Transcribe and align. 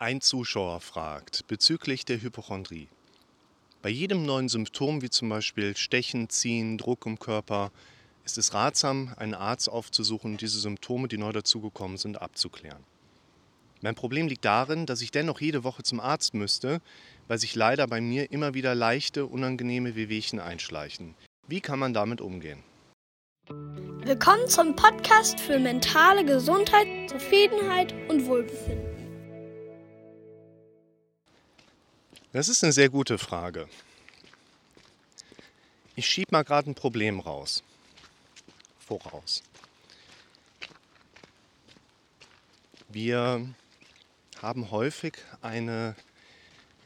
Ein 0.00 0.20
Zuschauer 0.20 0.80
fragt 0.80 1.48
bezüglich 1.48 2.04
der 2.04 2.22
Hypochondrie. 2.22 2.86
Bei 3.82 3.88
jedem 3.88 4.24
neuen 4.24 4.48
Symptom, 4.48 5.02
wie 5.02 5.10
zum 5.10 5.28
Beispiel 5.28 5.76
Stechen, 5.76 6.28
Ziehen, 6.28 6.78
Druck 6.78 7.04
im 7.04 7.18
Körper, 7.18 7.72
ist 8.24 8.38
es 8.38 8.54
ratsam, 8.54 9.12
einen 9.16 9.34
Arzt 9.34 9.68
aufzusuchen 9.68 10.32
und 10.32 10.40
diese 10.40 10.60
Symptome, 10.60 11.08
die 11.08 11.18
neu 11.18 11.32
dazugekommen 11.32 11.96
sind, 11.96 12.22
abzuklären. 12.22 12.84
Mein 13.80 13.96
Problem 13.96 14.28
liegt 14.28 14.44
darin, 14.44 14.86
dass 14.86 15.02
ich 15.02 15.10
dennoch 15.10 15.40
jede 15.40 15.64
Woche 15.64 15.82
zum 15.82 15.98
Arzt 15.98 16.32
müsste, 16.32 16.80
weil 17.26 17.38
sich 17.38 17.56
leider 17.56 17.88
bei 17.88 18.00
mir 18.00 18.30
immer 18.30 18.54
wieder 18.54 18.76
leichte, 18.76 19.26
unangenehme 19.26 19.96
Wehwehchen 19.96 20.38
einschleichen. 20.38 21.16
Wie 21.48 21.60
kann 21.60 21.80
man 21.80 21.92
damit 21.92 22.20
umgehen? 22.20 22.62
Willkommen 23.48 24.46
zum 24.46 24.76
Podcast 24.76 25.40
für 25.40 25.58
mentale 25.58 26.24
Gesundheit, 26.24 26.86
Zufriedenheit 27.10 27.92
und 28.08 28.26
Wohlbefinden. 28.26 28.97
Das 32.38 32.48
ist 32.48 32.62
eine 32.62 32.72
sehr 32.72 32.88
gute 32.88 33.18
Frage. 33.18 33.68
Ich 35.96 36.06
schiebe 36.06 36.30
mal 36.30 36.44
gerade 36.44 36.70
ein 36.70 36.76
Problem 36.76 37.18
raus. 37.18 37.64
Voraus. 38.78 39.42
Wir 42.88 43.44
haben 44.40 44.70
häufig 44.70 45.14
eine 45.42 45.96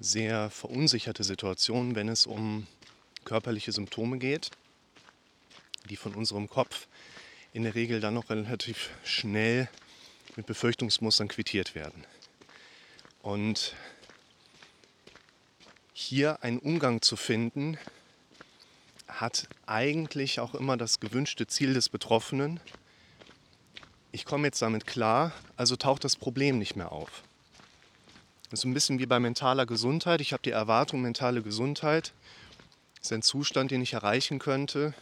sehr 0.00 0.48
verunsicherte 0.48 1.22
Situation, 1.22 1.96
wenn 1.96 2.08
es 2.08 2.24
um 2.24 2.66
körperliche 3.26 3.72
Symptome 3.72 4.16
geht, 4.16 4.52
die 5.90 5.96
von 5.96 6.14
unserem 6.14 6.48
Kopf 6.48 6.86
in 7.52 7.64
der 7.64 7.74
Regel 7.74 8.00
dann 8.00 8.14
noch 8.14 8.30
relativ 8.30 8.88
schnell 9.04 9.68
mit 10.34 10.46
Befürchtungsmustern 10.46 11.28
quittiert 11.28 11.74
werden. 11.74 12.06
Und 13.20 13.74
hier 15.92 16.42
einen 16.42 16.58
Umgang 16.58 17.02
zu 17.02 17.16
finden, 17.16 17.78
hat 19.08 19.48
eigentlich 19.66 20.40
auch 20.40 20.54
immer 20.54 20.76
das 20.76 21.00
gewünschte 21.00 21.46
Ziel 21.46 21.74
des 21.74 21.88
Betroffenen. 21.88 22.60
Ich 24.10 24.24
komme 24.24 24.46
jetzt 24.46 24.62
damit 24.62 24.86
klar, 24.86 25.32
also 25.56 25.76
taucht 25.76 26.04
das 26.04 26.16
Problem 26.16 26.58
nicht 26.58 26.76
mehr 26.76 26.92
auf. 26.92 27.22
Das 28.50 28.60
ist 28.60 28.64
ein 28.64 28.74
bisschen 28.74 28.98
wie 28.98 29.06
bei 29.06 29.18
mentaler 29.18 29.64
Gesundheit. 29.64 30.20
Ich 30.20 30.32
habe 30.32 30.42
die 30.42 30.50
Erwartung, 30.50 31.00
mentale 31.00 31.42
Gesundheit 31.42 32.12
ist 33.00 33.12
ein 33.12 33.22
Zustand, 33.22 33.70
den 33.70 33.82
ich 33.82 33.94
erreichen 33.94 34.38
könnte, 34.38 34.94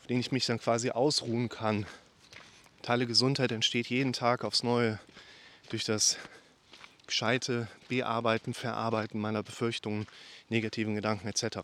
auf 0.00 0.06
den 0.06 0.20
ich 0.20 0.32
mich 0.32 0.46
dann 0.46 0.60
quasi 0.60 0.90
ausruhen 0.90 1.48
kann. 1.48 1.86
Mentale 2.76 3.06
Gesundheit 3.06 3.52
entsteht 3.52 3.88
jeden 3.88 4.12
Tag 4.12 4.44
aufs 4.44 4.62
Neue 4.62 4.98
durch 5.70 5.84
das 5.84 6.16
gescheite 7.06 7.68
Bearbeiten, 7.88 8.54
Verarbeiten 8.54 9.20
meiner 9.20 9.42
Befürchtungen, 9.42 10.06
negativen 10.48 10.94
Gedanken 10.94 11.28
etc. 11.28 11.58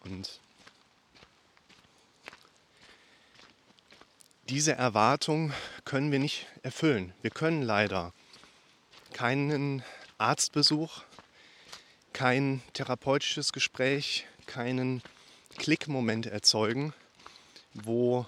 Und 0.00 0.40
diese 4.48 4.72
Erwartung 4.72 5.52
können 5.84 6.10
wir 6.10 6.18
nicht 6.18 6.46
erfüllen. 6.62 7.12
Wir 7.22 7.30
können 7.30 7.62
leider 7.62 8.12
keinen 9.12 9.82
Arztbesuch, 10.16 11.02
kein 12.12 12.62
therapeutisches 12.72 13.52
Gespräch, 13.52 14.26
keinen 14.46 15.02
Klickmoment 15.56 16.26
erzeugen, 16.26 16.94
wo 17.74 18.26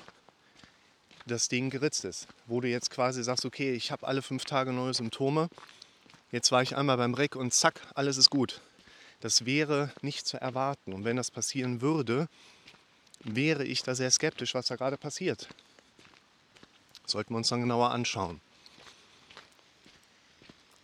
das 1.26 1.48
Ding 1.48 1.70
geritzt 1.70 2.04
ist. 2.04 2.26
Wo 2.46 2.60
du 2.60 2.68
jetzt 2.68 2.90
quasi 2.90 3.22
sagst, 3.22 3.44
okay, 3.44 3.72
ich 3.72 3.90
habe 3.90 4.06
alle 4.06 4.22
fünf 4.22 4.44
Tage 4.44 4.72
neue 4.72 4.94
Symptome, 4.94 5.48
jetzt 6.32 6.52
war 6.52 6.62
ich 6.62 6.76
einmal 6.76 6.96
beim 6.96 7.14
Reck 7.14 7.36
und 7.36 7.52
zack, 7.54 7.80
alles 7.94 8.16
ist 8.16 8.30
gut. 8.30 8.60
Das 9.20 9.44
wäre 9.44 9.92
nicht 10.02 10.26
zu 10.26 10.40
erwarten. 10.40 10.92
Und 10.92 11.04
wenn 11.04 11.16
das 11.16 11.30
passieren 11.30 11.80
würde, 11.80 12.28
wäre 13.22 13.64
ich 13.64 13.82
da 13.82 13.94
sehr 13.94 14.10
skeptisch, 14.10 14.54
was 14.54 14.66
da 14.66 14.76
gerade 14.76 14.96
passiert. 14.96 15.48
sollten 17.06 17.34
wir 17.34 17.38
uns 17.38 17.48
dann 17.48 17.60
genauer 17.60 17.90
anschauen. 17.90 18.40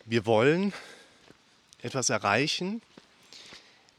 Wir 0.05 0.27
wollen 0.27 0.73
etwas 1.83 2.11
erreichen, 2.11 2.83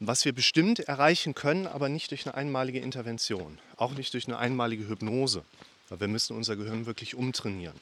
was 0.00 0.24
wir 0.24 0.32
bestimmt 0.32 0.80
erreichen 0.80 1.34
können, 1.34 1.66
aber 1.66 1.88
nicht 1.88 2.10
durch 2.10 2.26
eine 2.26 2.34
einmalige 2.34 2.78
Intervention, 2.78 3.58
auch 3.76 3.92
nicht 3.92 4.14
durch 4.14 4.26
eine 4.26 4.38
einmalige 4.38 4.88
Hypnose. 4.88 5.44
Weil 5.88 6.00
wir 6.00 6.08
müssen 6.08 6.36
unser 6.36 6.56
Gehirn 6.56 6.86
wirklich 6.86 7.14
umtrainieren. 7.14 7.78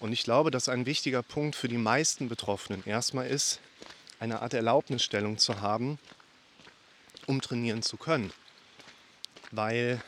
Und 0.00 0.12
ich 0.12 0.22
glaube, 0.22 0.50
dass 0.50 0.68
ein 0.68 0.86
wichtiger 0.86 1.22
Punkt 1.22 1.56
für 1.56 1.68
die 1.68 1.78
meisten 1.78 2.28
Betroffenen 2.28 2.84
erstmal 2.86 3.26
ist, 3.26 3.60
eine 4.20 4.42
Art 4.42 4.54
Erlaubnisstellung 4.54 5.38
zu 5.38 5.60
haben, 5.60 5.98
um 7.26 7.40
trainieren 7.40 7.82
zu 7.82 7.96
können. 7.96 8.32
Weil 9.50 10.00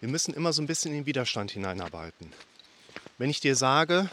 wir 0.00 0.08
müssen 0.08 0.34
immer 0.34 0.52
so 0.52 0.62
ein 0.62 0.66
bisschen 0.66 0.92
in 0.92 0.98
den 0.98 1.06
Widerstand 1.06 1.52
hineinarbeiten. 1.52 2.32
Wenn 3.18 3.30
ich 3.30 3.40
dir 3.40 3.56
sage, 3.56 4.10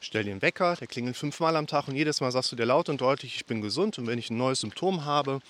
stell 0.00 0.26
einen 0.26 0.42
Wecker, 0.42 0.76
der 0.76 0.86
klingelt 0.86 1.16
fünfmal 1.16 1.56
am 1.56 1.66
Tag 1.66 1.88
und 1.88 1.96
jedes 1.96 2.20
Mal 2.20 2.32
sagst 2.32 2.52
du 2.52 2.56
dir 2.56 2.66
laut 2.66 2.88
und 2.88 3.00
deutlich, 3.00 3.36
ich 3.36 3.46
bin 3.46 3.60
gesund 3.60 3.98
und 3.98 4.06
wenn 4.06 4.18
ich 4.18 4.30
ein 4.30 4.36
neues 4.36 4.60
Symptom 4.60 5.04
habe, 5.04 5.40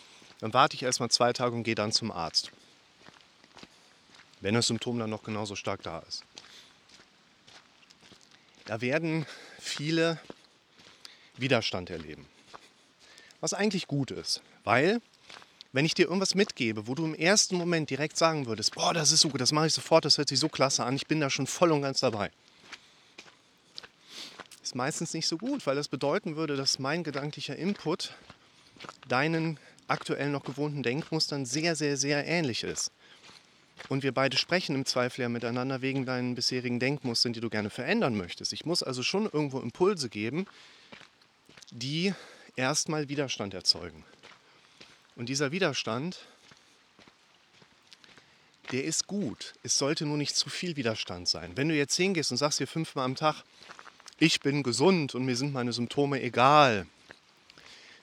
dann 0.41 0.55
warte 0.55 0.77
ich 0.77 0.83
erstmal 0.83 1.11
zwei 1.11 1.33
Tage 1.33 1.55
und 1.55 1.65
gehe 1.65 1.75
dann 1.75 1.93
zum 1.93 2.11
Arzt 2.11 2.51
wenn 4.41 4.55
das 4.55 4.67
Symptom 4.67 4.99
dann 4.99 5.11
noch 5.11 5.23
genauso 5.23 5.57
stark 5.57 5.83
da 5.83 6.01
ist. 6.01 6.25
Da 8.67 8.81
werden 8.81 9.27
viele 9.59 10.21
Widerstand 11.37 11.91
erleben. 11.91 12.27
Was 13.41 13.55
eigentlich 13.55 13.87
gut 13.87 14.11
ist, 14.11 14.43
weil 14.65 15.01
wenn 15.73 15.85
ich 15.85 15.95
dir 15.95 16.07
irgendwas 16.07 16.35
mitgebe, 16.35 16.87
wo 16.87 16.95
du 16.95 17.05
im 17.05 17.15
ersten 17.15 17.57
Moment 17.57 17.91
direkt 17.91 18.17
sagen 18.17 18.47
würdest, 18.47 18.75
boah, 18.75 18.93
das 18.93 19.13
ist 19.13 19.21
so 19.21 19.29
gut, 19.29 19.41
das 19.41 19.53
mache 19.53 19.69
ich 19.69 19.73
sofort, 19.73 20.05
das 20.05 20.19
hört 20.19 20.29
sich 20.29 20.39
so 20.39 20.49
klasse 20.49 20.85
an, 20.85 20.97
ich 20.97 21.07
bin 21.07 21.21
da 21.21 21.31
schon 21.31 21.47
voll 21.47 21.71
und 21.73 21.83
ganz 21.83 22.01
dabei. 22.01 22.31
Ist 24.63 24.75
meistens 24.75 25.15
nicht 25.15 25.27
so 25.27 25.39
gut, 25.39 25.67
weil 25.67 25.77
das 25.77 25.89
bedeuten 25.89 26.37
würde, 26.37 26.57
dass 26.57 26.79
mein 26.79 27.03
gedanklicher 27.03 27.57
Input 27.57 28.15
deinen 29.09 29.59
aktuell 29.89 30.29
noch 30.31 30.45
gewohnten 30.45 30.83
Denkmustern 30.83 31.47
sehr, 31.47 31.77
sehr, 31.77 31.97
sehr 31.97 32.27
ähnlich 32.27 32.63
ist. 32.65 32.93
Und 33.89 34.03
wir 34.03 34.13
beide 34.13 34.37
sprechen 34.37 34.75
im 34.75 34.87
Zweifel 34.87 35.23
ja 35.23 35.29
miteinander 35.29 35.83
wegen 35.83 36.07
deinen 36.07 36.35
bisherigen 36.35 36.79
Denkmustern, 36.79 37.33
die 37.33 37.41
du 37.41 37.51
gerne 37.51 37.71
verändern 37.71 38.17
möchtest. 38.17 38.53
Ich 38.53 38.65
muss 38.65 38.83
also 38.83 39.03
schon 39.03 39.25
irgendwo 39.25 39.61
Impulse 39.61 40.09
geben, 40.09 40.47
die 41.71 42.15
erstmal 42.57 43.09
Widerstand 43.09 43.55
erzeugen. 43.55 44.05
Und 45.17 45.29
dieser 45.29 45.53
Widerstand, 45.53 46.21
der 48.73 48.85
ist 48.85 49.07
gut. 49.07 49.55
Es 49.63 49.77
sollte 49.77 50.07
nur 50.07 50.17
nicht 50.17 50.37
zu 50.37 50.49
viel 50.49 50.77
Widerstand 50.77 51.29
sein. 51.29 51.57
Wenn 51.57 51.69
du 51.69 51.75
jetzt 51.75 51.97
hingehst 51.97 52.31
und 52.31 52.37
sagst 52.37 52.61
dir 52.61 52.67
fünfmal 52.67 53.05
am 53.05 53.17
Tag, 53.17 53.43
ich 54.19 54.41
bin 54.41 54.63
gesund 54.63 55.15
und 55.15 55.25
mir 55.25 55.37
sind 55.37 55.53
meine 55.53 55.73
Symptome 55.73 56.23
egal. 56.23 56.87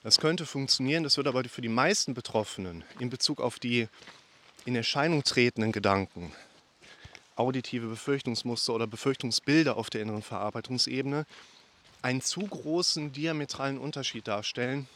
Das 0.04 0.20
könnte 0.20 0.46
funktionieren, 0.46 1.04
das 1.04 1.18
wird 1.18 1.28
aber 1.28 1.44
für 1.46 1.62
die 1.62 1.70
meisten 1.70 2.14
Betroffenen 2.14 2.84
in 3.00 3.10
Bezug 3.10 3.40
auf 3.40 3.60
die 3.60 3.88
in 4.68 4.76
Erscheinung 4.76 5.24
tretenden 5.24 5.72
Gedanken, 5.72 6.34
auditive 7.38 7.88
Befürchtungsmuster 7.88 8.74
oder 8.74 8.86
Befürchtungsbilder 8.86 9.78
auf 9.78 9.90
der 9.90 10.02
inneren 10.02 10.22
Verarbeitungsebene 10.22 11.26
einen 12.02 12.22
zu 12.22 12.42
großen 12.42 13.14
diametralen 13.14 13.78
Unterschied 13.78 14.28
darstellen, 14.28 14.90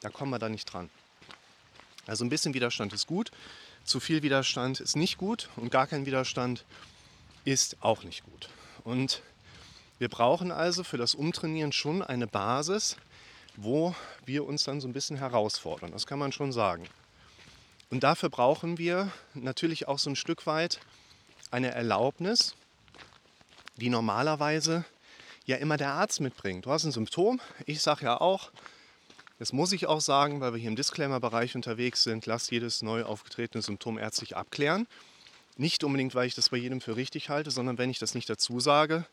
da 0.00 0.08
kommen 0.08 0.32
wir 0.32 0.40
da 0.40 0.48
nicht 0.48 0.64
dran. 0.64 0.90
Also 2.08 2.24
ein 2.24 2.30
bisschen 2.30 2.52
Widerstand 2.52 2.92
ist 2.94 3.06
gut, 3.06 3.30
zu 3.84 4.00
viel 4.00 4.24
Widerstand 4.24 4.80
ist 4.80 4.96
nicht 4.96 5.18
gut 5.18 5.50
und 5.54 5.70
gar 5.70 5.86
kein 5.86 6.04
Widerstand 6.04 6.64
ist 7.44 7.76
auch 7.82 8.02
nicht 8.02 8.24
gut. 8.24 8.48
Und 8.82 9.22
wir 10.00 10.08
brauchen 10.08 10.50
also 10.50 10.82
für 10.82 10.98
das 10.98 11.14
Umtrainieren 11.14 11.70
schon 11.70 12.02
eine 12.02 12.26
Basis, 12.26 12.96
wo 13.54 13.94
wir 14.24 14.44
uns 14.44 14.64
dann 14.64 14.80
so 14.80 14.88
ein 14.88 14.92
bisschen 14.92 15.16
herausfordern. 15.16 15.92
Das 15.92 16.08
kann 16.08 16.18
man 16.18 16.32
schon 16.32 16.50
sagen. 16.50 16.88
Und 17.88 18.02
dafür 18.02 18.30
brauchen 18.30 18.78
wir 18.78 19.12
natürlich 19.34 19.86
auch 19.86 19.98
so 19.98 20.10
ein 20.10 20.16
Stück 20.16 20.46
weit 20.46 20.80
eine 21.50 21.70
Erlaubnis, 21.70 22.56
die 23.76 23.90
normalerweise 23.90 24.84
ja 25.44 25.56
immer 25.56 25.76
der 25.76 25.92
Arzt 25.92 26.20
mitbringt. 26.20 26.66
Du 26.66 26.70
hast 26.70 26.84
ein 26.84 26.92
Symptom, 26.92 27.40
ich 27.64 27.80
sage 27.80 28.06
ja 28.06 28.20
auch, 28.20 28.50
das 29.38 29.52
muss 29.52 29.72
ich 29.72 29.86
auch 29.86 30.00
sagen, 30.00 30.40
weil 30.40 30.52
wir 30.52 30.58
hier 30.58 30.70
im 30.70 30.76
Disclaimer-Bereich 30.76 31.54
unterwegs 31.54 32.02
sind, 32.02 32.26
lass 32.26 32.50
jedes 32.50 32.82
neu 32.82 33.04
aufgetretene 33.04 33.62
Symptom 33.62 33.98
ärztlich 33.98 34.36
abklären. 34.36 34.88
Nicht 35.56 35.84
unbedingt, 35.84 36.14
weil 36.14 36.26
ich 36.26 36.34
das 36.34 36.48
bei 36.48 36.56
jedem 36.56 36.80
für 36.80 36.96
richtig 36.96 37.28
halte, 37.28 37.50
sondern 37.50 37.78
wenn 37.78 37.90
ich 37.90 37.98
das 37.98 38.14
nicht 38.14 38.28
dazu 38.28 38.60
sage, 38.60 39.06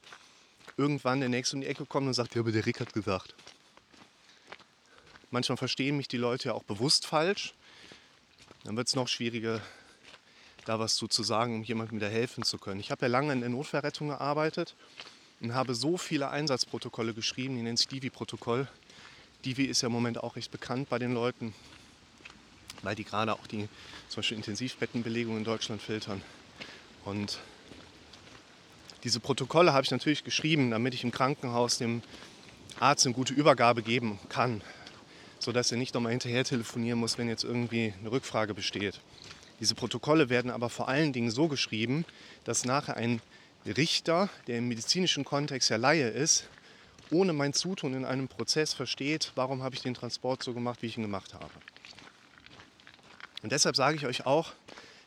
irgendwann 0.78 1.20
der 1.20 1.30
Nächste 1.30 1.58
um 1.58 1.62
die 1.62 1.68
Ecke 1.68 1.86
kommt 1.86 2.08
und 2.08 2.14
sagt, 2.14 2.36
ja, 2.36 2.42
aber 2.42 2.52
der 2.52 2.66
Rick 2.66 2.80
hat 2.80 2.94
gesagt. 2.94 3.36
Manchmal 5.30 5.58
verstehen 5.58 5.98
mich 5.98 6.08
die 6.08 6.18
Leute 6.18 6.50
ja 6.50 6.54
auch 6.54 6.64
bewusst 6.64 7.06
falsch 7.06 7.54
dann 8.63 8.77
wird 8.77 8.88
es 8.88 8.95
noch 8.95 9.07
schwieriger, 9.07 9.62
da 10.65 10.80
was 10.80 10.95
zu, 10.95 11.07
sagen, 11.07 11.56
um 11.56 11.63
jemandem 11.63 11.98
wieder 11.98 12.10
helfen 12.10 12.44
zu 12.44 12.57
können. 12.57 12.80
Ich 12.80 12.92
habe 12.92 13.01
ja 13.06 13.07
lange 13.10 13.33
in 13.33 13.42
der 13.42 13.50
Notfallrettung 13.50 14.07
gearbeitet 14.10 14.75
und 15.42 15.54
habe 15.54 15.75
so 15.75 15.98
viele 15.98 16.30
Einsatzprotokolle 16.30 17.13
geschrieben, 17.13 17.56
die 17.56 17.62
nennt 17.62 17.80
sich 17.80 17.89
Divi-Protokoll. 17.89 18.68
Divi 19.44 19.65
ist 19.65 19.81
ja 19.81 19.88
im 19.88 19.92
Moment 19.92 20.24
auch 20.24 20.38
recht 20.38 20.51
bekannt 20.51 20.88
bei 20.89 21.00
den 21.00 21.13
Leuten, 21.13 21.54
weil 22.81 22.95
die 22.95 23.04
gerade 23.04 23.33
auch 23.33 23.45
die 23.48 23.68
zum 24.07 24.18
Beispiel 24.18 24.38
Intensivbettenbelegung 24.38 25.36
in 25.36 25.44
Deutschland 25.44 25.81
filtern. 25.81 26.21
Und 27.04 27.39
diese 29.04 29.19
Protokolle 29.19 29.74
habe 29.74 29.83
ich 29.83 29.92
natürlich 29.92 30.24
geschrieben, 30.24 30.71
damit 30.71 30.94
ich 30.94 31.04
im 31.04 31.12
Krankenhaus 31.12 31.77
dem 31.77 32.01
Arzt 32.80 33.06
eine 33.06 33.13
gute 33.13 33.33
Übergabe 33.33 33.83
geben 33.83 34.18
kann, 34.30 34.62
sodass 35.44 35.72
er 35.72 35.78
nicht 35.78 35.94
nochmal 35.94 36.12
hinterher 36.12 36.44
telefonieren 36.44 37.00
muss, 37.00 37.18
wenn 37.18 37.28
jetzt 37.28 37.44
irgendwie 37.44 37.94
eine 38.00 38.12
Rückfrage 38.12 38.54
besteht. 38.54 39.00
Diese 39.60 39.75
Protokolle 39.75 40.30
werden 40.30 40.51
aber 40.51 40.69
vor 40.69 40.88
allen 40.88 41.13
Dingen 41.13 41.31
so 41.31 41.48
geschrieben, 41.48 42.06
dass 42.44 42.66
nachher 42.66 42.98
ein 42.98 43.22
Richter, 43.66 44.30
der 44.48 44.57
im 44.57 44.68
medizinischen 44.68 45.24
Kontext 45.25 45.69
ja 45.69 45.78
Laie 45.78 46.10
ist, 46.10 46.48
ohne 47.12 47.34
mein 47.34 47.54
Zutun 47.54 47.94
in 47.94 48.06
einem 48.06 48.28
Prozess 48.28 48.74
versteht, 48.74 49.31
warum 49.36 49.63
habe 49.63 49.75
ich 49.75 49.81
den 49.81 49.94
Transport 49.94 50.44
so 50.44 50.54
gemacht, 50.54 50.81
wie 50.81 50.88
ich 50.88 50.98
ihn 50.98 51.04
gemacht 51.04 51.34
habe. 51.34 51.51
Und 53.42 53.51
deshalb 53.51 53.75
sage 53.75 53.98
ich 53.98 54.06
euch 54.06 54.25
auch, 54.25 54.54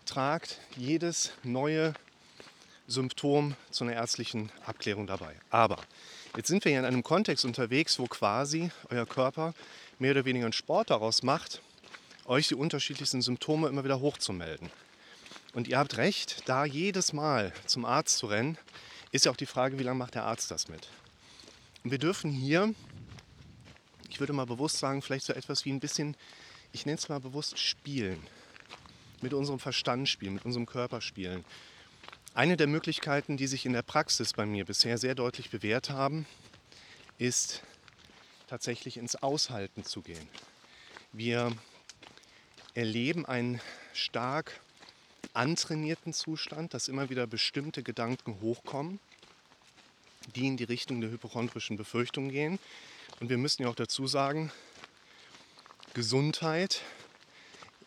tragt 0.05 0.61
jedes 0.77 1.33
neue 1.43 1.95
Symptom 2.87 3.57
zu 3.71 3.85
einer 3.85 3.95
ärztlichen 3.95 4.51
Abklärung 4.65 5.07
dabei. 5.07 5.35
Aber 5.51 5.79
jetzt 6.37 6.49
sind 6.49 6.65
wir 6.65 6.73
ja 6.73 6.79
in 6.79 6.85
einem 6.85 7.03
Kontext 7.03 7.45
unterwegs, 7.45 7.99
wo 7.99 8.07
quasi 8.07 8.71
euer 8.91 9.07
Körper 9.07 9.55
mehr 9.99 10.13
oder 10.13 10.25
weniger 10.25 10.47
einen 10.47 10.53
Sport 10.53 10.91
daraus 10.91 11.23
macht, 11.23 11.63
euch 12.27 12.49
die 12.49 12.55
unterschiedlichsten 12.55 13.23
Symptome 13.23 13.69
immer 13.69 13.85
wieder 13.85 14.01
hochzumelden. 14.01 14.71
Und 15.55 15.69
ihr 15.69 15.79
habt 15.79 15.97
recht, 15.97 16.43
da 16.47 16.65
jedes 16.65 17.13
Mal 17.13 17.53
zum 17.67 17.85
Arzt 17.85 18.19
zu 18.19 18.27
rennen, 18.27 18.59
ist 19.13 19.25
ja 19.25 19.33
auch 19.33 19.37
die 19.37 19.47
Frage, 19.47 19.79
wie 19.79 19.83
lange 19.83 19.99
macht 19.99 20.15
der 20.15 20.25
Arzt 20.25 20.51
das 20.51 20.69
mit. 20.69 20.89
Und 21.83 21.91
wir 21.91 21.99
dürfen 21.99 22.31
hier, 22.31 22.75
ich 24.11 24.21
würde 24.21 24.33
mal 24.33 24.47
bewusst 24.47 24.79
sagen, 24.79 25.03
vielleicht 25.03 25.25
so 25.25 25.33
etwas 25.33 25.65
wie 25.65 25.73
ein 25.73 25.81
bisschen, 25.81 26.17
ich 26.73 26.85
nenne 26.85 26.99
es 26.99 27.09
mal 27.09 27.21
bewusst 27.21 27.59
spielen. 27.59 28.21
Mit 29.23 29.33
unserem 29.33 29.59
Verstand 29.59 30.09
spielen, 30.09 30.35
mit 30.35 30.45
unserem 30.45 30.67
Körper 30.67 31.01
spielen. 31.01 31.45
Eine 32.35 32.59
der 32.59 32.67
Möglichkeiten, 32.67 33.39
die 33.39 33.47
sich 33.47 33.65
in 33.65 33.73
der 33.73 33.81
Praxis 33.83 34.35
bei 34.35 34.45
mir 34.45 34.67
bisher 34.67 34.99
sehr 34.99 35.15
deutlich 35.15 35.49
bewährt 35.49 35.89
haben, 35.89 36.27
ist 37.17 37.63
tatsächlich 38.47 38.97
ins 38.97 39.17
Aushalten 39.17 39.85
zu 39.85 40.03
gehen. 40.03 40.29
Wir 41.13 41.53
erleben 42.75 43.27
einen 43.27 43.61
stark 43.93 44.61
antrainierten 45.33 46.13
Zustand, 46.13 46.75
dass 46.75 46.89
immer 46.89 47.11
wieder 47.11 47.27
bestimmte 47.27 47.83
Gedanken 47.83 48.41
hochkommen, 48.41 49.01
die 50.35 50.47
in 50.47 50.57
die 50.57 50.65
Richtung 50.65 51.01
der 51.01 51.11
hypochondrischen 51.11 51.77
Befürchtung 51.77 52.31
gehen. 52.31 52.59
Und 53.21 53.31
wir 53.31 53.39
müssen 53.39 53.63
ja 53.63 53.69
auch 53.69 53.75
dazu 53.75 54.07
sagen, 54.07 54.53
Gesundheit 55.95 56.83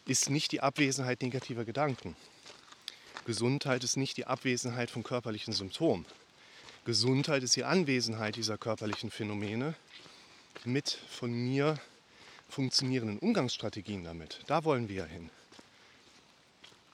ist 0.05 0.29
nicht 0.29 0.51
die 0.51 0.61
Abwesenheit 0.61 1.21
negativer 1.21 1.65
Gedanken. 1.65 2.15
Gesundheit 3.25 3.83
ist 3.83 3.95
nicht 3.95 4.17
die 4.17 4.25
Abwesenheit 4.25 4.89
von 4.89 5.03
körperlichen 5.03 5.53
Symptomen. 5.53 6.05
Gesundheit 6.85 7.43
ist 7.43 7.55
die 7.55 7.65
Anwesenheit 7.65 8.35
dieser 8.35 8.57
körperlichen 8.57 9.11
Phänomene 9.11 9.75
mit 10.65 10.99
von 11.09 11.31
mir 11.31 11.79
funktionierenden 12.49 13.19
Umgangsstrategien 13.19 14.03
damit. 14.03 14.41
Da 14.47 14.63
wollen 14.63 14.89
wir 14.89 14.95
ja 14.95 15.05
hin. 15.05 15.29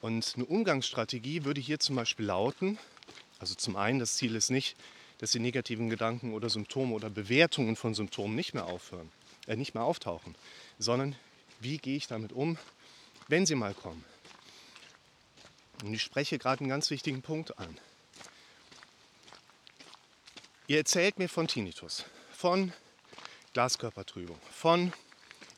Und 0.02 0.34
eine 0.36 0.46
Umgangsstrategie 0.46 1.46
würde 1.46 1.62
hier 1.62 1.80
zum 1.80 1.96
Beispiel 1.96 2.26
lauten, 2.26 2.78
also 3.40 3.56
zum 3.56 3.76
einen, 3.76 4.00
das 4.00 4.18
Ziel 4.18 4.36
ist 4.36 4.50
nicht, 4.50 4.78
dass 5.18 5.32
die 5.32 5.40
negativen 5.40 5.90
Gedanken 5.90 6.34
oder 6.34 6.50
Symptome 6.50 6.94
oder 6.94 7.10
Bewertungen 7.10 7.76
von 7.76 7.96
Symptomen 7.96 8.36
nicht 8.36 8.54
mehr 8.54 8.66
aufhören, 8.66 9.12
äh, 9.48 9.56
nicht 9.56 9.74
mehr 9.74 9.84
auftauchen, 9.84 10.36
sondern 10.78 11.16
wie 11.60 11.78
gehe 11.78 11.98
ich 11.98 12.08
damit 12.08 12.34
um, 12.34 12.58
wenn 13.28 13.46
sie 13.46 13.56
mal 13.56 13.74
kommen. 13.74 14.04
Und 15.84 15.94
ich 15.94 16.02
spreche 16.02 16.38
gerade 16.38 16.62
einen 16.62 16.70
ganz 16.70 16.90
wichtigen 16.90 17.22
Punkt 17.22 17.58
an. 17.58 17.78
Ihr 20.68 20.78
erzählt 20.78 21.20
mir 21.20 21.30
von 21.30 21.48
Tinnitus, 21.48 22.06
von 22.32 22.74
Glaskörpertrübung, 23.56 24.38
von 24.52 24.92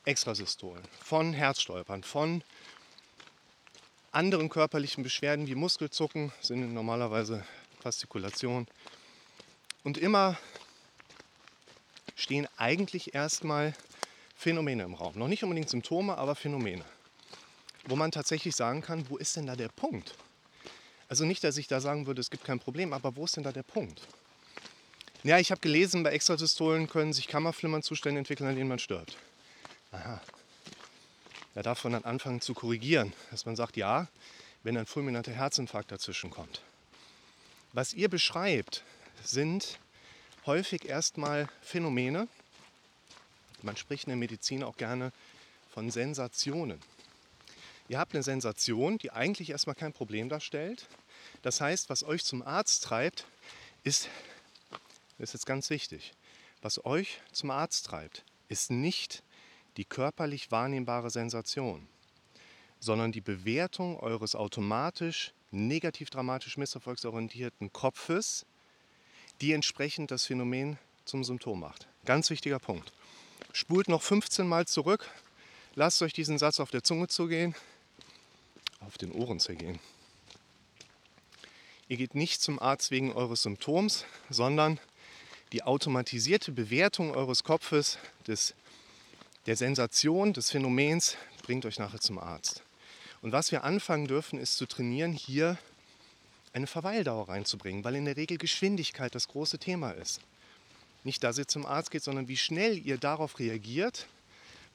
Extrasystolen, 0.06 0.84
von 1.04 1.34
Herzstolpern, 1.34 2.04
von 2.04 2.44
anderen 4.12 4.50
körperlichen 4.50 5.04
Beschwerden 5.04 5.48
wie 5.48 5.56
Muskelzucken, 5.56 6.32
sind 6.40 6.76
normalerweise 6.76 7.44
Faszikulation. 7.80 8.68
Und 9.84 9.98
immer 9.98 10.38
stehen 12.16 12.48
eigentlich 12.56 13.16
erstmal 13.16 13.74
Phänomene 14.36 14.84
im 14.84 14.94
Raum. 14.94 15.18
Noch 15.18 15.28
nicht 15.28 15.44
unbedingt 15.44 15.70
Symptome, 15.70 16.20
aber 16.20 16.36
Phänomene. 16.36 16.86
Wo 17.86 17.96
man 17.96 18.12
tatsächlich 18.12 18.56
sagen 18.56 18.84
kann, 18.84 19.10
wo 19.10 19.18
ist 19.18 19.36
denn 19.38 19.48
da 19.48 19.56
der 19.56 19.70
Punkt? 19.70 20.14
Also 21.10 21.26
nicht, 21.26 21.44
dass 21.44 21.58
ich 21.58 21.68
da 21.68 21.82
sagen 21.82 22.06
würde, 22.06 22.22
es 22.22 22.30
gibt 22.30 22.44
kein 22.44 22.60
Problem, 22.60 22.94
aber 22.94 23.16
wo 23.16 23.26
ist 23.26 23.38
denn 23.38 23.44
da 23.44 23.52
der 23.52 23.64
Punkt? 23.64 24.08
Ja, 25.24 25.40
ich 25.40 25.52
habe 25.52 25.62
gelesen, 25.62 26.04
bei 26.04 26.12
Extrasystolen 26.12 26.88
können 26.88 27.12
sich 27.12 27.28
Kammerflimmern-Zustände 27.28 28.19
entwickeln, 28.19 28.48
an 28.48 28.56
denen 28.56 28.69
man 28.69 28.80
stirbt. 28.80 29.18
Aha. 29.92 30.22
Da 31.56 31.64
darf 31.64 31.84
man 31.84 31.94
dann 31.94 32.06
anfangen 32.06 32.40
zu 32.40 32.54
korrigieren, 32.54 33.14
dass 33.31 33.46
man 33.46 33.56
sagt, 33.56 33.78
ja, 33.78 34.08
wenn 34.64 34.78
ein 34.78 34.86
fulminanter 34.86 35.31
Herzinfarkt 35.31 35.92
dazwischen 35.92 36.30
kommt. 36.30 36.62
Was 37.74 37.94
ihr 37.94 38.10
beschreibt, 38.10 38.84
sind 39.24 39.80
häufig 40.46 40.86
erstmal 40.88 41.48
Phänomene. 41.62 42.28
Man 43.64 43.75
spricht 43.75 44.04
in 44.06 44.10
der 44.10 44.18
Medizin 44.18 44.64
auch 44.64 44.78
gerne 44.78 45.12
von 45.74 45.90
Sensationen. 45.90 46.80
Ihr 47.90 48.00
habt 48.00 48.14
eine 48.14 48.24
Sensation, 48.24 48.98
die 48.98 49.12
eigentlich 49.12 49.50
erstmal 49.50 49.75
kein 49.75 49.94
Problem 49.94 50.30
darstellt. 50.30 50.86
Das 51.42 51.60
heißt, 51.62 51.90
was 51.90 52.04
euch 52.04 52.24
zum 52.24 52.42
Arzt 52.42 52.84
treibt, 52.84 53.25
ist, 53.84 54.10
ist 55.18 55.34
jetzt 55.34 55.46
ganz 55.46 55.69
wichtig, 55.69 56.14
was 56.62 56.84
euch 56.86 57.19
zum 57.31 57.52
Arzt 57.52 57.86
treibt, 57.86 58.24
ist 58.50 58.72
nicht 58.72 59.24
die 59.78 59.86
körperlich 59.86 60.52
wahrnehmbare 60.52 61.10
Sensation, 61.10 61.88
sondern 62.80 63.12
die 63.12 63.22
Bewertung 63.22 64.00
eures 64.00 64.36
automatisch 64.36 65.34
negativ 65.52 66.10
dramatisch 66.10 66.58
misserfolgsorientierten 66.58 67.72
Kopfes, 67.72 68.46
die 69.42 69.54
entsprechend 69.54 70.12
das 70.12 70.25
Phänomen 70.25 70.78
zum 71.06 71.24
Symptom 71.24 71.60
macht. 71.60 71.88
Ganz 72.06 72.30
wichtiger 72.30 72.60
Punkt. 72.60 72.92
Spult 73.54 73.88
noch 73.88 74.02
15 74.02 74.47
Mal 74.47 74.68
zurück, 74.68 75.09
lasst 75.76 76.02
euch 76.02 76.14
diesen 76.14 76.38
Satz 76.38 76.59
auf 76.59 76.71
der 76.71 76.83
Zunge 76.83 77.07
zugehen, 77.07 77.56
auf 78.81 78.97
den 78.97 79.12
Ohren 79.12 79.40
zergehen. 79.40 79.80
Ihr 81.88 81.97
geht 81.97 82.16
nicht 82.16 82.42
zum 82.42 82.59
Arzt 82.59 82.92
wegen 82.92 83.14
eures 83.14 83.44
Symptoms, 83.44 84.06
sondern 84.30 84.80
die 85.51 85.63
automatisierte 85.63 86.51
Bewertung 86.51 87.11
eures 87.11 87.44
Kopfes, 87.44 87.97
des, 88.27 88.54
der 89.45 89.56
Sensation, 89.56 90.33
des 90.33 90.51
Phänomens 90.51 91.16
bringt 91.44 91.66
euch 91.66 91.80
nachher 91.80 92.01
zum 92.01 92.19
Arzt. 92.19 92.63
Und 93.21 93.31
was 93.31 93.51
wir 93.51 93.63
anfangen 93.63 94.07
dürfen, 94.07 94.39
ist 94.39 94.57
zu 94.57 94.66
trainieren, 94.66 95.13
hier 95.13 95.57
eine 96.54 96.68
Verweildauer 96.68 97.30
reinzubringen, 97.30 97.83
weil 97.83 97.95
in 97.95 98.06
der 98.06 98.18
Regel 98.18 98.37
Geschwindigkeit 98.37 99.16
das 99.16 99.27
große 99.27 99.59
Thema 99.59 99.92
ist. 99.92 100.21
Nicht, 101.04 101.23
dass 101.23 101.37
ihr 101.37 101.47
zum 101.47 101.66
Arzt 101.66 101.92
geht, 101.92 102.04
sondern 102.04 102.27
wie 102.27 102.37
schnell 102.37 102.77
ihr 102.77 102.97
darauf 102.97 103.39
reagiert, 103.39 104.07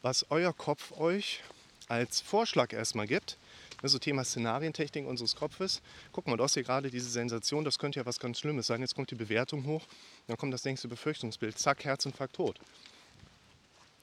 was 0.01 0.27
euer 0.31 0.53
Kopf 0.53 0.93
euch 0.93 1.43
als 1.89 2.21
Vorschlag 2.21 2.73
erstmal 2.73 3.07
gibt. 3.07 3.37
Das 3.83 3.89
ist 3.89 3.95
so 3.95 3.99
Thema 3.99 4.23
Szenarientechnik 4.23 5.05
unseres 5.05 5.35
Kopfes. 5.35 5.83
Guck 6.13 6.29
mal, 6.29 6.37
du 6.37 6.45
hast 6.45 6.55
hier 6.55 6.63
gerade 6.63 6.89
diese 6.89 7.11
Sensation, 7.11 7.65
das 7.65 7.81
könnte 7.81 7.99
ja 7.99 8.07
was 8.07 8.21
ganz 8.21 8.39
Schlimmes 8.39 8.69
sein. 8.69 8.81
Jetzt 8.81 8.95
kommt 8.95 9.11
die 9.11 9.17
Bewertung 9.17 9.67
hoch, 9.67 9.83
dann 10.29 10.37
kommt 10.37 10.55
das 10.55 10.65
nächste 10.65 10.87
Befürchtungsbild. 10.87 11.59
Zack, 11.59 11.85
Herzinfarkt 11.85 12.37
tot. 12.37 12.61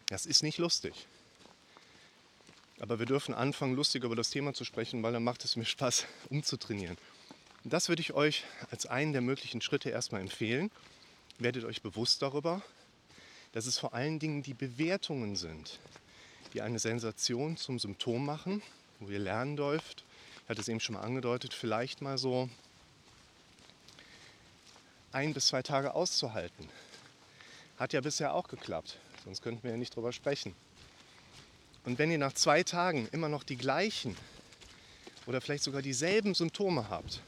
Das 0.07 0.25
ist 0.25 0.43
nicht 0.43 0.57
lustig. 0.57 1.07
Aber 2.79 2.99
wir 2.99 3.05
dürfen 3.05 3.33
anfangen, 3.33 3.75
lustig 3.75 4.03
über 4.03 4.17
das 4.17 4.29
Thema 4.29 4.53
zu 4.53 4.65
sprechen, 4.65 5.01
weil 5.01 5.13
dann 5.13 5.23
macht 5.23 5.45
es 5.45 5.55
mir 5.55 5.65
Spaß, 5.65 6.05
umzutrainieren. 6.29 6.97
Das 7.63 7.87
würde 7.87 8.01
ich 8.01 8.13
euch 8.13 8.43
als 8.71 8.85
einen 8.85 9.13
der 9.13 9.21
möglichen 9.21 9.61
Schritte 9.61 9.89
erstmal 9.89 10.21
empfehlen. 10.21 10.71
Werdet 11.37 11.63
euch 11.63 11.81
bewusst 11.81 12.21
darüber, 12.21 12.61
dass 13.53 13.65
es 13.65 13.79
vor 13.79 13.93
allen 13.93 14.19
Dingen 14.19 14.43
die 14.43 14.53
Bewertungen 14.53 15.37
sind, 15.37 15.79
die 16.53 16.61
eine 16.61 16.79
Sensation 16.79 17.55
zum 17.55 17.79
Symptom 17.79 18.25
machen, 18.25 18.61
wo 18.99 19.09
ihr 19.09 19.19
lernen 19.19 19.55
dürft. 19.57 20.03
Ich 20.43 20.49
hatte 20.49 20.61
es 20.61 20.67
eben 20.67 20.79
schon 20.79 20.95
mal 20.95 21.01
angedeutet, 21.01 21.53
vielleicht 21.53 22.01
mal 22.01 22.17
so 22.17 22.49
ein 25.11 25.33
bis 25.33 25.47
zwei 25.47 25.61
Tage 25.61 25.93
auszuhalten. 25.93 26.69
Hat 27.77 27.93
ja 27.93 28.01
bisher 28.01 28.33
auch 28.33 28.47
geklappt, 28.47 28.97
sonst 29.23 29.41
könnten 29.41 29.63
wir 29.63 29.71
ja 29.71 29.77
nicht 29.77 29.95
drüber 29.95 30.11
sprechen. 30.11 30.53
Und 31.85 31.97
wenn 31.97 32.11
ihr 32.11 32.17
nach 32.17 32.33
zwei 32.33 32.63
Tagen 32.63 33.07
immer 33.11 33.29
noch 33.29 33.43
die 33.43 33.57
gleichen 33.57 34.15
oder 35.25 35.41
vielleicht 35.41 35.63
sogar 35.63 35.81
dieselben 35.81 36.35
Symptome 36.35 36.89
habt, 36.89 37.21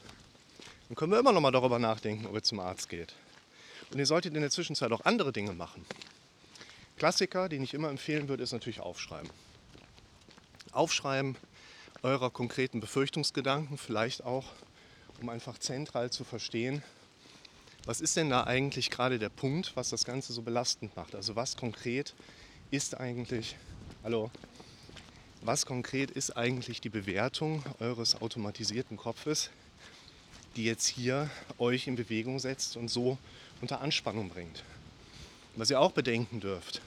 dann 0.88 0.96
können 0.96 1.12
wir 1.12 1.18
immer 1.18 1.32
noch 1.32 1.40
mal 1.40 1.50
darüber 1.50 1.78
nachdenken, 1.78 2.26
ob 2.26 2.34
ihr 2.34 2.42
zum 2.42 2.60
Arzt 2.60 2.88
geht. 2.88 3.14
Und 3.92 3.98
ihr 3.98 4.06
solltet 4.06 4.34
in 4.34 4.40
der 4.40 4.50
Zwischenzeit 4.50 4.92
auch 4.92 5.04
andere 5.04 5.32
Dinge 5.32 5.52
machen. 5.52 5.84
Klassiker, 6.96 7.48
den 7.48 7.62
ich 7.62 7.74
immer 7.74 7.88
empfehlen 7.88 8.28
würde, 8.28 8.42
ist 8.42 8.52
natürlich 8.52 8.80
aufschreiben. 8.80 9.30
Aufschreiben 10.72 11.36
eurer 12.02 12.30
konkreten 12.30 12.80
Befürchtungsgedanken, 12.80 13.78
vielleicht 13.78 14.24
auch, 14.24 14.46
um 15.20 15.28
einfach 15.28 15.58
zentral 15.58 16.10
zu 16.10 16.24
verstehen, 16.24 16.82
was 17.84 18.00
ist 18.00 18.16
denn 18.16 18.30
da 18.30 18.44
eigentlich 18.44 18.90
gerade 18.90 19.18
der 19.18 19.28
Punkt, 19.28 19.72
was 19.74 19.90
das 19.90 20.04
Ganze 20.04 20.32
so 20.32 20.42
belastend 20.42 20.94
macht? 20.96 21.14
Also 21.14 21.34
was 21.34 21.56
konkret 21.56 22.14
ist 22.70 22.98
eigentlich, 22.98 23.56
hallo, 24.04 24.30
was 25.42 25.66
konkret 25.66 26.12
ist 26.12 26.36
eigentlich 26.36 26.80
die 26.80 26.88
Bewertung 26.88 27.64
eures 27.80 28.20
automatisierten 28.20 28.96
Kopfes, 28.96 29.50
die 30.54 30.64
jetzt 30.64 30.86
hier 30.86 31.28
euch 31.58 31.88
in 31.88 31.96
Bewegung 31.96 32.38
setzt 32.38 32.76
und 32.76 32.88
so 32.88 33.18
unter 33.60 33.80
Anspannung 33.80 34.28
bringt? 34.28 34.62
Was 35.56 35.70
ihr 35.70 35.80
auch 35.80 35.92
bedenken 35.92 36.38
dürft, 36.38 36.80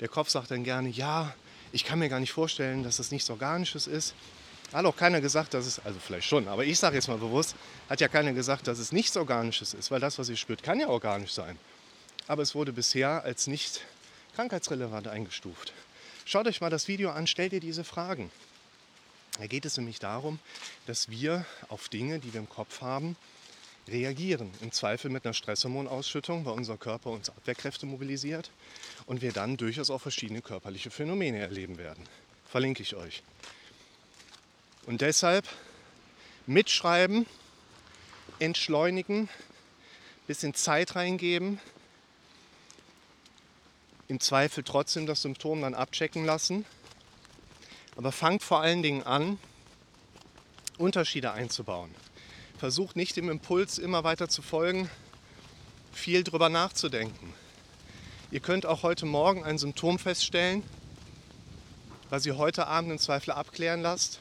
der 0.00 0.08
Kopf 0.08 0.30
sagt 0.30 0.50
dann 0.50 0.64
gerne, 0.64 0.88
ja, 0.88 1.34
ich 1.72 1.84
kann 1.84 1.98
mir 1.98 2.08
gar 2.08 2.20
nicht 2.20 2.32
vorstellen, 2.32 2.82
dass 2.82 2.96
das 2.96 3.10
nichts 3.10 3.28
Organisches 3.30 3.86
ist. 3.86 4.14
Hat 4.72 4.86
auch 4.86 4.96
keiner 4.96 5.20
gesagt, 5.20 5.54
dass 5.54 5.66
es, 5.66 5.78
also 5.84 5.98
vielleicht 6.00 6.26
schon, 6.26 6.48
aber 6.48 6.64
ich 6.64 6.78
sage 6.78 6.96
jetzt 6.96 7.08
mal 7.08 7.18
bewusst, 7.18 7.54
hat 7.90 8.00
ja 8.00 8.08
keiner 8.08 8.32
gesagt, 8.32 8.66
dass 8.66 8.78
es 8.78 8.92
nichts 8.92 9.16
Organisches 9.16 9.74
ist, 9.74 9.90
weil 9.90 10.00
das, 10.00 10.18
was 10.18 10.28
ihr 10.28 10.36
spürt, 10.36 10.62
kann 10.62 10.80
ja 10.80 10.88
organisch 10.88 11.32
sein. 11.32 11.58
Aber 12.26 12.42
es 12.42 12.54
wurde 12.54 12.72
bisher 12.72 13.22
als 13.24 13.46
nicht 13.46 13.82
krankheitsrelevant 14.34 15.08
eingestuft. 15.08 15.72
Schaut 16.24 16.46
euch 16.46 16.60
mal 16.60 16.70
das 16.70 16.88
Video 16.88 17.10
an, 17.10 17.26
stellt 17.26 17.52
ihr 17.52 17.60
diese 17.60 17.84
Fragen. 17.84 18.30
Da 19.38 19.46
geht 19.46 19.64
es 19.64 19.76
nämlich 19.76 19.98
darum, 19.98 20.38
dass 20.86 21.10
wir 21.10 21.44
auf 21.68 21.88
Dinge, 21.88 22.18
die 22.18 22.32
wir 22.32 22.40
im 22.40 22.48
Kopf 22.48 22.80
haben, 22.80 23.16
reagieren. 23.88 24.52
Im 24.60 24.72
Zweifel 24.72 25.10
mit 25.10 25.24
einer 25.24 25.34
Stresshormonausschüttung, 25.34 26.44
weil 26.44 26.54
unser 26.54 26.76
Körper 26.76 27.10
uns 27.10 27.30
Abwehrkräfte 27.30 27.86
mobilisiert 27.86 28.50
und 29.06 29.22
wir 29.22 29.32
dann 29.32 29.56
durchaus 29.56 29.90
auch 29.90 30.00
verschiedene 30.00 30.42
körperliche 30.42 30.90
Phänomene 30.90 31.40
erleben 31.40 31.78
werden. 31.78 32.04
Verlinke 32.46 32.82
ich 32.82 32.94
euch. 32.94 33.22
Und 34.84 35.00
deshalb 35.00 35.48
mitschreiben, 36.46 37.26
entschleunigen, 38.40 39.28
bisschen 40.26 40.54
Zeit 40.54 40.96
reingeben, 40.96 41.60
im 44.08 44.18
Zweifel 44.18 44.64
trotzdem 44.64 45.06
das 45.06 45.22
Symptom 45.22 45.62
dann 45.62 45.74
abchecken 45.74 46.24
lassen. 46.24 46.64
Aber 47.96 48.10
fangt 48.10 48.42
vor 48.42 48.60
allen 48.60 48.82
Dingen 48.82 49.04
an, 49.04 49.38
Unterschiede 50.78 51.32
einzubauen. 51.32 51.94
Versucht 52.58 52.96
nicht 52.96 53.16
dem 53.16 53.28
Impuls 53.28 53.78
immer 53.78 54.02
weiter 54.02 54.28
zu 54.28 54.42
folgen, 54.42 54.90
viel 55.92 56.24
drüber 56.24 56.48
nachzudenken. 56.48 57.32
Ihr 58.32 58.40
könnt 58.40 58.66
auch 58.66 58.82
heute 58.82 59.06
Morgen 59.06 59.44
ein 59.44 59.58
Symptom 59.58 59.98
feststellen, 59.98 60.64
was 62.10 62.26
ihr 62.26 62.36
heute 62.36 62.66
Abend 62.66 62.90
im 62.90 62.98
Zweifel 62.98 63.32
abklären 63.32 63.82
lasst 63.82 64.20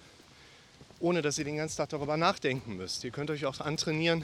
ohne 1.02 1.22
dass 1.22 1.38
ihr 1.38 1.46
den 1.46 1.58
ganzen 1.58 1.78
Tag 1.78 1.90
darüber 1.90 2.16
nachdenken 2.16 2.78
müsst. 2.78 3.04
Ihr 3.04 3.12
könnt 3.12 3.32
euch 3.32 3.46
auch 3.46 3.60
antrainieren, 3.60 4.24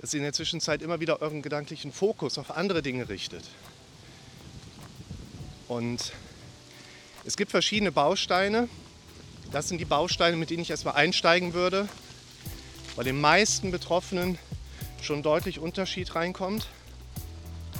dass 0.00 0.14
ihr 0.14 0.18
in 0.18 0.24
der 0.24 0.32
Zwischenzeit 0.32 0.80
immer 0.80 1.00
wieder 1.00 1.20
euren 1.20 1.42
gedanklichen 1.42 1.92
Fokus 1.92 2.38
auf 2.38 2.56
andere 2.56 2.82
Dinge 2.82 3.08
richtet. 3.08 3.44
Und 5.68 6.12
es 7.24 7.36
gibt 7.36 7.50
verschiedene 7.50 7.92
Bausteine. 7.92 8.68
Das 9.50 9.68
sind 9.68 9.78
die 9.78 9.84
Bausteine, 9.84 10.36
mit 10.36 10.50
denen 10.50 10.62
ich 10.62 10.70
erstmal 10.70 10.94
einsteigen 10.94 11.52
würde, 11.52 11.88
bei 12.96 13.02
den 13.02 13.20
meisten 13.20 13.70
Betroffenen 13.70 14.38
schon 15.02 15.22
deutlich 15.22 15.58
Unterschied 15.58 16.14
reinkommt 16.14 16.68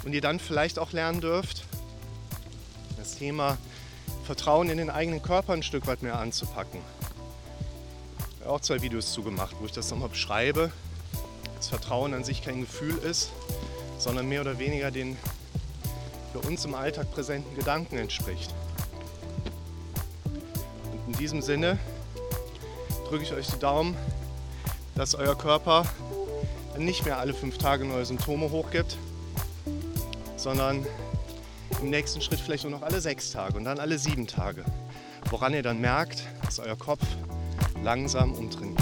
und 0.03 0.13
ihr 0.13 0.21
dann 0.21 0.39
vielleicht 0.39 0.77
auch 0.77 0.91
lernen 0.91 1.21
dürft, 1.21 1.63
das 2.97 3.15
Thema 3.15 3.57
Vertrauen 4.25 4.69
in 4.69 4.77
den 4.77 4.89
eigenen 4.89 5.21
Körper 5.21 5.53
ein 5.53 5.63
Stück 5.63 5.87
weit 5.87 6.03
mehr 6.03 6.17
anzupacken 6.19 6.79
auch 8.45 8.61
zwei 8.61 8.81
Videos 8.81 9.13
zugemacht, 9.13 9.55
wo 9.59 9.65
ich 9.65 9.71
das 9.71 9.89
nochmal 9.91 10.09
beschreibe, 10.09 10.71
dass 11.55 11.69
Vertrauen 11.69 12.13
an 12.13 12.23
sich 12.23 12.43
kein 12.43 12.61
Gefühl 12.61 12.97
ist, 12.97 13.31
sondern 13.97 14.27
mehr 14.27 14.41
oder 14.41 14.59
weniger 14.59 14.91
den 14.91 15.17
für 16.31 16.39
uns 16.39 16.65
im 16.65 16.73
Alltag 16.75 17.11
präsenten 17.11 17.55
Gedanken 17.55 17.97
entspricht. 17.97 18.53
Und 20.91 21.13
in 21.13 21.19
diesem 21.19 21.41
Sinne 21.41 21.77
drücke 23.07 23.23
ich 23.23 23.33
euch 23.33 23.47
die 23.47 23.59
Daumen, 23.59 23.95
dass 24.95 25.15
euer 25.15 25.37
Körper 25.37 25.85
nicht 26.77 27.05
mehr 27.05 27.19
alle 27.19 27.33
fünf 27.33 27.57
Tage 27.57 27.85
neue 27.85 28.05
Symptome 28.05 28.49
hochgibt, 28.49 28.97
sondern 30.37 30.85
im 31.81 31.89
nächsten 31.89 32.21
Schritt 32.21 32.39
vielleicht 32.39 32.63
nur 32.63 32.71
noch 32.71 32.81
alle 32.81 32.99
sechs 32.99 33.31
Tage 33.31 33.57
und 33.57 33.63
dann 33.63 33.79
alle 33.79 33.99
sieben 33.99 34.27
Tage. 34.27 34.63
Woran 35.29 35.53
ihr 35.53 35.63
dann 35.63 35.79
merkt, 35.79 36.23
dass 36.43 36.59
euer 36.59 36.77
Kopf 36.77 37.03
langsam 37.83 38.31
umtrainiert. 38.33 38.72